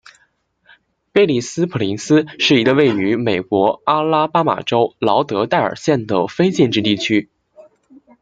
[1.11, 7.29] 贝利斯普林斯是一个位于美国阿拉巴马州劳德代尔县的非建制地区。